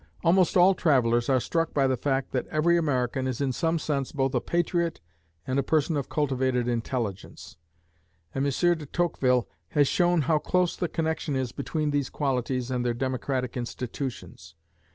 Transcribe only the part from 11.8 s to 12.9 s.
these qualities and